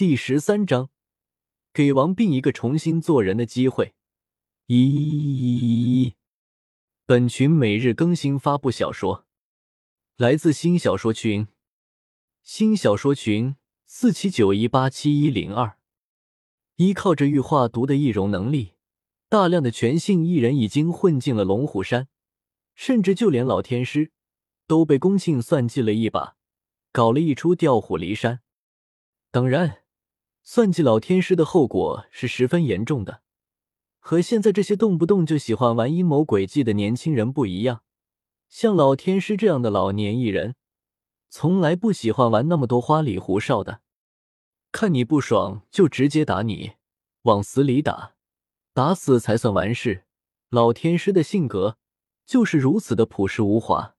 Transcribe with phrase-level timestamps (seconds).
[0.00, 0.88] 第十三章，
[1.74, 3.92] 给王斌一个重新做人的机会。
[4.64, 6.14] 一，
[7.04, 9.26] 本群每日更新发布小说，
[10.16, 11.48] 来自新小说群，
[12.42, 15.76] 新小说群四七九一八七一零二。
[16.76, 18.72] 依靠着玉化毒的易容能力，
[19.28, 22.08] 大量的全性艺人已经混进了龙虎山，
[22.74, 24.12] 甚至就连老天师
[24.66, 26.38] 都被龚庆算计了一把，
[26.90, 28.40] 搞了一出调虎离山。
[29.30, 29.79] 当然。
[30.52, 33.22] 算计老天师的后果是十分严重的，
[34.00, 37.84] 和现在这些动不动就喜欢玩阴谋诡计的年轻人不一样。
[38.48, 40.56] 像老天师这样的老年艺人，
[41.28, 43.82] 从来不喜欢玩那么多花里胡哨的。
[44.72, 46.72] 看你不爽就直接打你，
[47.22, 48.14] 往死里打，
[48.74, 50.04] 打死才算完事。
[50.48, 51.78] 老天师的性格
[52.26, 53.94] 就是如此的朴实无华。